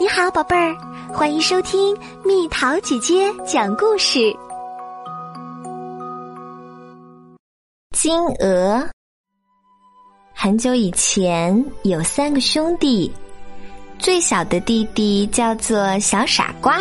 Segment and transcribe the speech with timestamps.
[0.00, 0.74] 你好，宝贝儿，
[1.12, 4.34] 欢迎收听蜜桃姐姐讲故事。
[7.92, 8.82] 金鹅。
[10.32, 13.12] 很久以前，有三个兄弟，
[13.98, 16.78] 最小的弟弟叫做小傻瓜。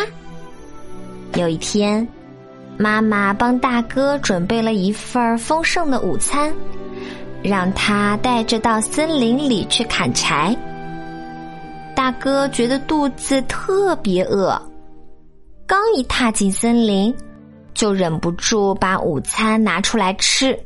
[1.34, 2.08] 有一天，
[2.78, 6.56] 妈妈帮大哥准备了一份丰盛的午餐，
[7.44, 10.56] 让他带着到森林里去砍柴。
[12.00, 14.58] 大哥觉得肚子特别饿，
[15.68, 17.14] 刚一踏进森林，
[17.74, 20.58] 就忍不住把午餐拿出来吃。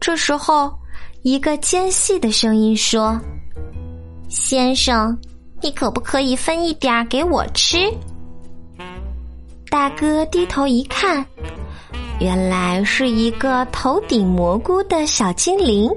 [0.00, 0.76] 这时候，
[1.22, 3.16] 一个尖细的声音说
[4.28, 5.16] ：“先生，
[5.60, 7.78] 你可不可以分一点给我吃？”
[9.70, 11.24] 大哥低头一看，
[12.18, 15.88] 原来是一个头顶蘑菇的小精灵。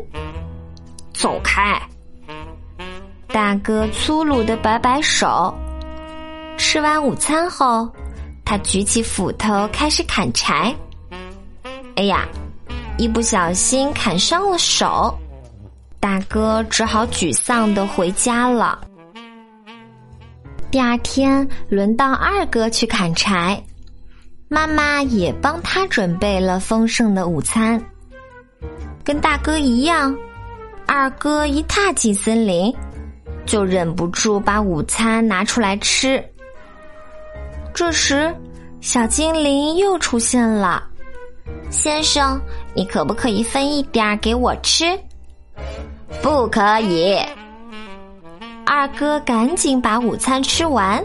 [1.11, 1.81] 走开！
[3.39, 5.57] 大哥粗鲁的摆摆手。
[6.57, 7.89] 吃完午餐后，
[8.43, 10.75] 他举起斧头开始砍柴。
[11.95, 12.27] 哎呀，
[12.97, 15.17] 一不小心砍伤了手，
[16.01, 18.77] 大哥只好沮丧的回家了。
[20.69, 23.63] 第二天轮到二哥去砍柴，
[24.49, 27.81] 妈妈也帮他准备了丰盛的午餐。
[29.01, 30.13] 跟大哥一样，
[30.85, 32.75] 二哥一踏进森林。
[33.49, 36.23] 就忍不住把午餐拿出来吃。
[37.73, 38.31] 这时，
[38.79, 40.83] 小精灵又出现了。
[41.71, 42.39] 先生，
[42.75, 44.85] 你可不可以分一点给我吃？
[46.21, 47.17] 不可以。
[48.67, 51.03] 二哥赶紧把午餐吃完，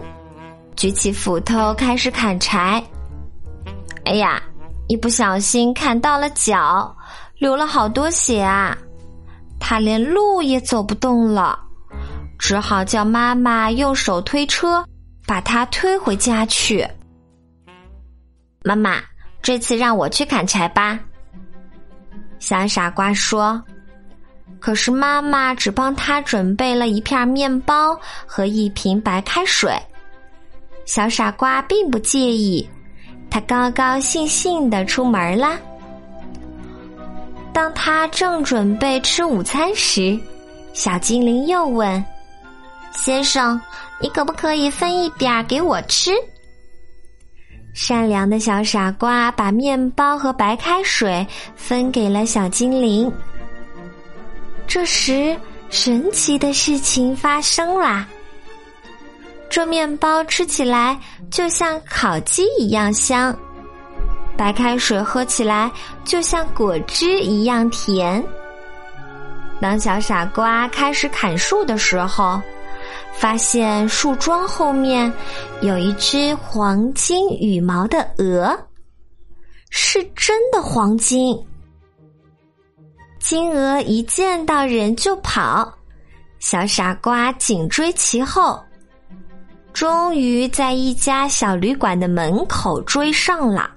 [0.77, 2.85] 举起斧头开始砍柴。
[4.05, 4.43] 哎呀，
[4.87, 6.95] 一不小心砍到了脚，
[7.39, 8.77] 流了好多血啊！
[9.59, 11.59] 他连路也走不动了。
[12.47, 14.85] 只好叫妈妈用手推车
[15.27, 16.87] 把他推回家去。
[18.63, 19.01] 妈妈，
[19.41, 21.01] 这次让我去砍柴吧。
[22.39, 23.65] 小傻瓜说。
[24.61, 29.75] 可是妈妈只帮他准备了一片面包和一瓶白开水。
[30.85, 32.69] 小傻瓜并不介意，
[33.31, 35.59] 他高高兴兴的出门啦。
[37.55, 40.19] 当他正准备吃午餐时，
[40.75, 42.05] 小精灵又问。
[42.95, 43.61] 先生，
[44.01, 46.13] 你可不可以分一点给我吃？
[47.75, 53.13] 善良的小傻瓜把面包和白开水分给了小精灵。
[54.67, 55.37] 这时，
[55.71, 58.07] 神奇的事情发生啦！
[59.51, 60.99] 这面包吃起来
[61.31, 63.37] 就像烤鸡一样香，
[64.37, 65.71] 白开水喝起来
[66.05, 68.25] 就像果汁一样甜。
[69.61, 72.41] 当小傻瓜开始砍树的时候，
[73.17, 75.11] 发现树桩后面
[75.63, 78.57] 有一只黄金羽毛的鹅，
[79.71, 81.37] 是真的黄金。
[83.19, 85.73] 金鹅一见到人就跑，
[86.39, 88.63] 小傻瓜紧追其后，
[89.73, 93.71] 终于在一家小旅馆的门口追上了。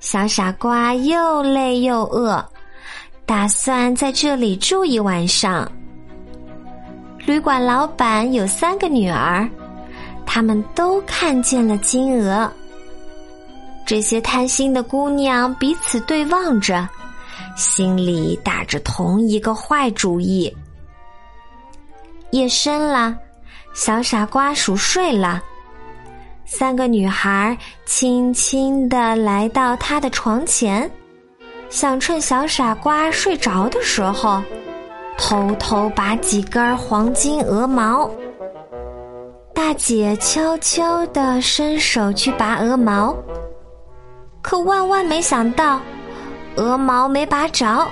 [0.00, 2.42] 小傻瓜又累又饿，
[3.26, 5.70] 打算在这里住一晚上。
[7.28, 9.46] 旅馆老板有三个女儿，
[10.24, 12.50] 他们都看见了金鹅。
[13.86, 16.88] 这些贪心的姑娘彼此对望着，
[17.54, 20.50] 心里打着同一个坏主意。
[22.30, 23.14] 夜深了，
[23.74, 25.42] 小傻瓜熟睡了。
[26.46, 30.90] 三个女孩轻轻的来到他的床前，
[31.68, 34.42] 想趁小傻瓜睡着的时候。
[35.18, 38.08] 偷偷拔几根黄金鹅毛，
[39.52, 43.14] 大姐悄悄地伸手去拔鹅毛，
[44.40, 45.80] 可万万没想到，
[46.56, 47.86] 鹅毛没拔着，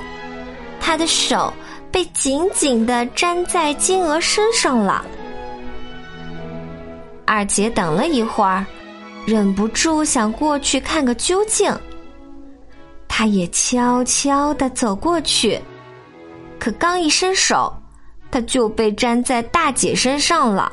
[0.80, 1.52] 她的手
[1.90, 5.04] 被紧紧地粘在金鹅身上了。
[7.26, 8.64] 二姐等了一会儿，
[9.26, 11.76] 忍不住想过去看个究竟，
[13.08, 15.60] 她也悄悄地走过去。
[16.58, 17.72] 可刚一伸手，
[18.30, 20.72] 他就被粘在大姐身上了。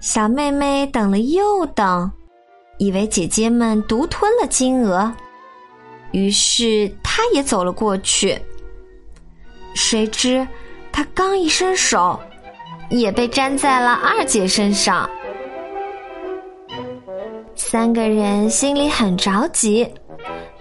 [0.00, 2.10] 小妹妹等了又等，
[2.78, 5.12] 以为姐姐们独吞了金鹅，
[6.12, 8.38] 于是她也走了过去。
[9.74, 10.46] 谁知
[10.92, 12.18] 她刚一伸手，
[12.88, 15.08] 也被粘在了二姐身上。
[17.54, 19.92] 三个人心里很着急，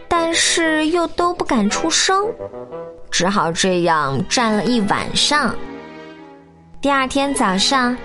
[0.08, 2.26] 但是又都不敢出声。
[3.18, 5.56] 只好这样站了一晚上。
[6.82, 7.96] 第二天早上，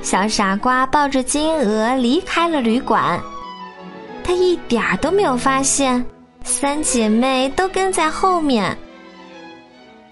[0.00, 3.20] 小傻瓜抱着金鹅离开了旅馆。
[4.22, 6.06] 他一点儿都没有发现，
[6.44, 8.78] 三姐妹都跟在后面。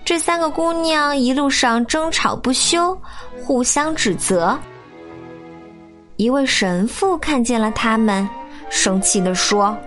[0.05, 3.00] 这三个姑娘一路上争吵不休，
[3.44, 4.58] 互相指责。
[6.16, 8.28] 一位神父看见了他们，
[8.70, 9.78] 生气地说：“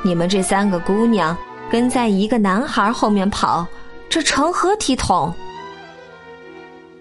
[0.00, 1.36] 你们这三个姑娘
[1.70, 3.66] 跟在一个男孩后面跑，
[4.08, 5.32] 这成何体统？”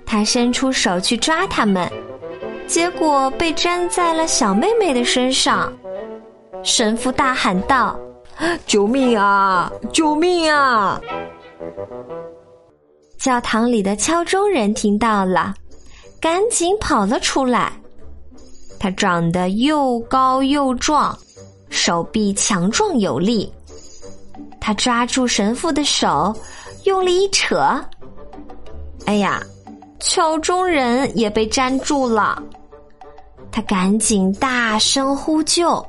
[0.05, 1.91] 他伸出手去抓他们，
[2.65, 5.71] 结果被粘在了小妹妹的身上。
[6.63, 7.97] 神父大喊道
[8.65, 9.71] ：“救命啊！
[9.91, 10.99] 救命啊！”
[13.17, 15.53] 教堂里的敲钟人听到了，
[16.21, 17.73] 赶紧跑了出来。
[18.79, 21.17] 他长得又高又壮，
[21.69, 23.51] 手臂强壮有力。
[24.59, 26.35] 他抓住神父的手，
[26.83, 27.83] 用力一扯，
[29.05, 29.41] 哎呀！
[29.99, 32.39] 敲钟人也被粘住了，
[33.51, 35.83] 他赶紧大声呼救。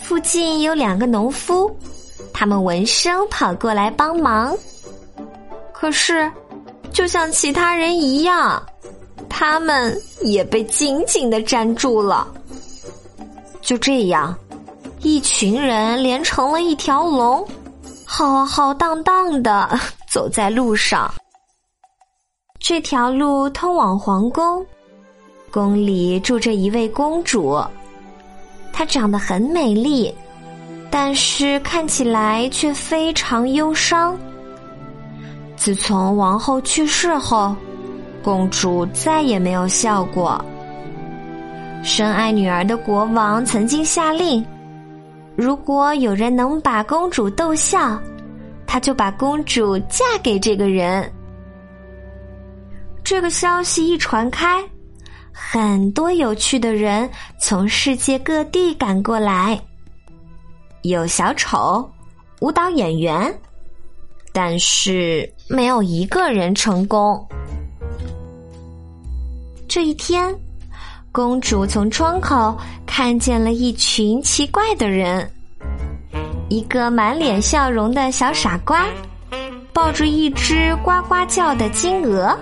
[0.00, 1.68] 附近有两个农夫，
[2.32, 4.56] 他们闻声跑过来帮忙。
[5.72, 6.30] 可是，
[6.92, 8.64] 就像其他人一样，
[9.28, 12.28] 他们也被紧紧的粘住了。
[13.60, 14.38] 就这样，
[15.14, 17.46] 一群人连成了一条龙，
[18.04, 19.78] 浩浩荡荡的
[20.10, 21.08] 走在路上。
[22.58, 24.66] 这条路通往皇宫，
[25.52, 27.62] 宫里住着一位公主，
[28.72, 30.12] 她长得很美丽，
[30.90, 34.18] 但是看起来却非常忧伤。
[35.54, 37.54] 自从王后去世后，
[38.20, 40.44] 公主再也没有笑过。
[41.84, 44.44] 深爱女儿的国王曾经下令，
[45.36, 48.00] 如果有人能把公主逗笑，
[48.66, 51.10] 他就把公主嫁给这个人。
[53.02, 54.64] 这个消息一传开，
[55.32, 57.08] 很多有趣的人
[57.38, 59.60] 从世界各地赶过来。
[60.82, 61.90] 有小丑、
[62.40, 63.36] 舞蹈演员，
[64.32, 67.26] 但是没有一个人成功。
[69.66, 70.34] 这一天，
[71.14, 75.30] 公主从窗口看见了一群奇怪的人：
[76.48, 78.84] 一个满脸笑容的小傻瓜，
[79.72, 82.36] 抱着一只呱呱叫的金鹅。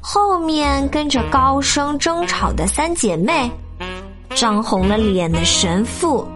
[0.00, 3.50] 后面跟着高声争吵的三姐妹，
[4.30, 6.26] 涨红了脸的神父，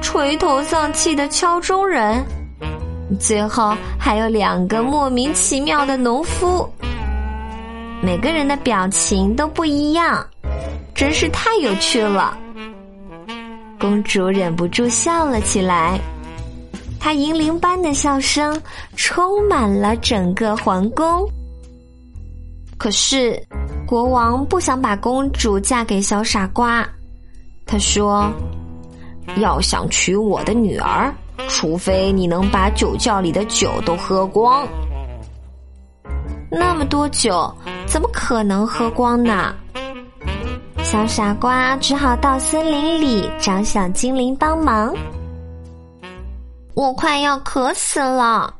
[0.00, 2.24] 垂头丧气的敲钟人，
[3.20, 6.66] 最后还有两个莫名其妙的农夫。
[8.00, 10.26] 每个人的表情都不一样，
[10.98, 12.36] 真是太有趣了。
[13.78, 15.96] 公主忍不住笑了起来，
[16.98, 18.60] 她银铃般的笑声
[18.96, 21.24] 充满了整个皇宫。
[22.76, 23.40] 可是，
[23.86, 26.84] 国王不想把公主嫁给小傻瓜。
[27.64, 28.28] 他说
[29.38, 31.14] ：“要想娶我的女儿，
[31.46, 34.66] 除非你能把酒窖里的酒都喝光。
[36.50, 37.54] 那么多酒，
[37.86, 39.54] 怎么可能喝光呢？”
[40.90, 44.90] 小傻瓜只好到森林里找小精灵帮忙。
[46.72, 48.54] 我快要渴死了，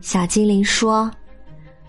[0.00, 1.10] 小精灵说。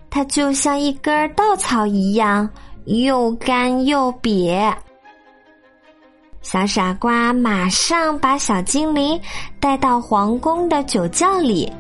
[0.10, 2.50] 它就像一根稻草一样，
[2.85, 4.74] 又干又瘪。
[6.42, 9.21] 小傻瓜马上把小精灵
[9.59, 11.71] 带到皇宫的酒窖里，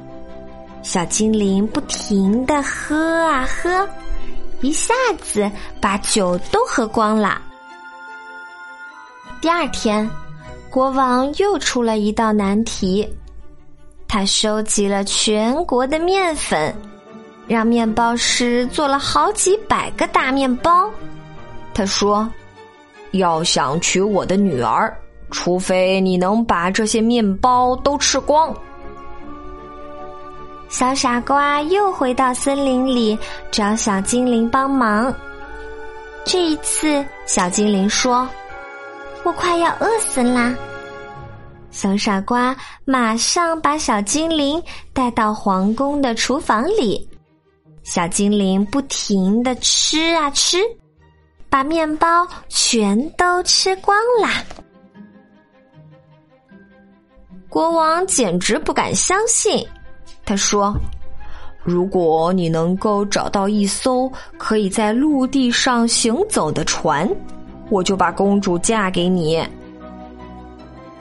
[0.83, 3.89] 小精灵不停的喝啊喝，
[4.61, 7.41] 一下子把酒都喝光了。
[9.41, 10.09] 第二天，
[10.69, 13.07] 国王又出了一道难题，
[14.07, 16.73] 他收集了全国的面粉。
[17.47, 20.89] 让面包师做了好几百个大面包。
[21.75, 22.27] 他说
[23.13, 24.91] ：“要想娶我的女儿，
[25.29, 28.51] 除非你能把这些面包都吃光。”
[30.77, 33.17] 小傻瓜又回到森林里
[33.49, 35.15] 找小精灵帮忙。
[36.25, 38.27] 这一次，小精灵说
[39.23, 40.53] ：“我快要饿死啦！”
[41.71, 42.53] 小傻瓜
[42.83, 47.09] 马上把小精灵带到皇宫的厨房里。
[47.83, 50.57] 小精灵不停的吃啊吃，
[51.49, 54.43] 把面包全都吃光啦。
[57.47, 59.65] 国王简直不敢相信，
[60.25, 60.75] 他说
[61.63, 67.09] ：“如果你能够找到一艘可以在陆地上行走的船，
[67.69, 69.41] 我就把公主嫁给你。”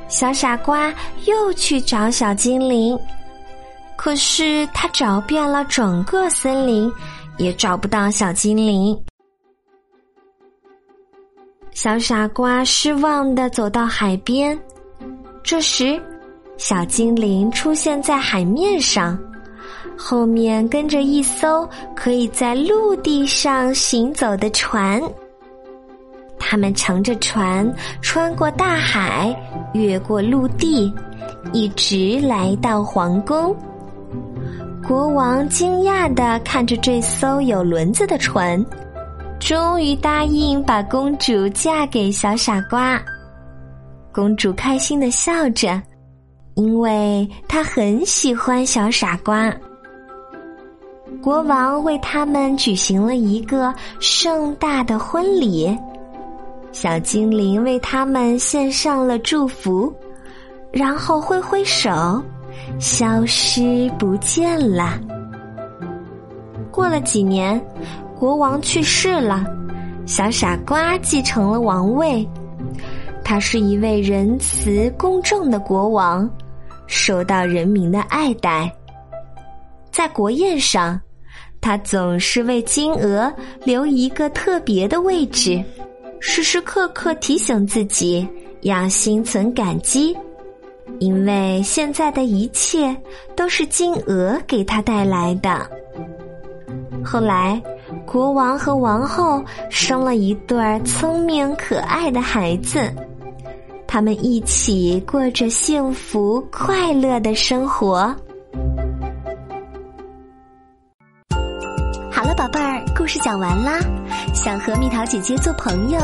[0.09, 0.93] 小傻瓜
[1.25, 2.99] 又去找小精灵。
[3.97, 6.93] 可是他找遍了整个森林，
[7.38, 9.00] 也找不到小精灵。
[11.71, 14.59] 小傻瓜失望的走到海边，
[15.43, 16.00] 这时，
[16.56, 19.18] 小精灵出现在海面上，
[19.96, 25.02] 后面跟着一艘可以在陆地上行走的船。
[26.38, 27.70] 他们乘着船
[28.00, 29.34] 穿过大海，
[29.73, 30.92] 越过陆地，
[31.52, 33.54] 一直来到皇宫。
[34.87, 38.64] 国王惊讶的看着这艘有轮子的船。
[39.40, 43.02] 终于答应把公主嫁给小傻瓜，
[44.11, 45.82] 公主开心的笑着，
[46.54, 49.52] 因为他很喜欢小傻瓜。
[51.23, 55.76] 国王为他们举行了一个盛大的婚礼，
[56.73, 59.92] 小精灵为他们献上了祝福，
[60.73, 61.90] 然后挥挥手，
[62.78, 64.99] 消失不见了。
[66.70, 67.61] 过了几年。
[68.16, 69.44] 国王去世了，
[70.06, 72.26] 小傻瓜继承了王位。
[73.25, 76.30] 他是一位仁慈公正的国王，
[76.87, 78.71] 受到人民的爱戴。
[79.91, 81.00] 在国宴上，
[81.61, 83.33] 他总是为金鹅
[83.64, 85.62] 留一个特别的位置，
[86.21, 88.26] 时时刻刻提醒自己
[88.62, 90.17] 要心存感激，
[90.99, 92.97] 因为现在的一切
[93.37, 95.69] 都是金鹅给他带来的。
[97.05, 97.61] 后来。
[98.07, 102.93] 国王和王后生了一对聪明可爱的孩子，
[103.94, 108.12] 他们一起过着幸福快乐的生活。
[112.10, 113.78] 好了，宝贝儿，故事讲完啦。
[114.34, 116.00] 想和蜜桃姐姐做朋友，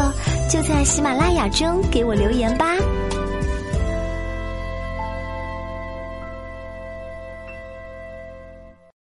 [0.49, 2.77] 就在喜马拉雅中给我留言吧。